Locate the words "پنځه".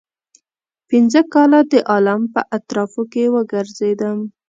0.89-1.21